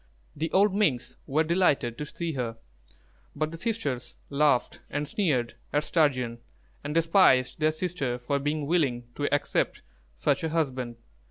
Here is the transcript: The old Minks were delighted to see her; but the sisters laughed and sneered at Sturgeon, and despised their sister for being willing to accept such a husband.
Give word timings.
The 0.35 0.51
old 0.51 0.73
Minks 0.73 1.17
were 1.27 1.43
delighted 1.43 1.95
to 1.99 2.07
see 2.07 2.31
her; 2.33 2.57
but 3.35 3.51
the 3.51 3.57
sisters 3.59 4.15
laughed 4.31 4.79
and 4.89 5.07
sneered 5.07 5.53
at 5.71 5.83
Sturgeon, 5.83 6.39
and 6.83 6.95
despised 6.95 7.59
their 7.59 7.71
sister 7.71 8.17
for 8.17 8.39
being 8.39 8.65
willing 8.65 9.03
to 9.13 9.31
accept 9.31 9.83
such 10.17 10.43
a 10.43 10.49
husband. 10.49 10.95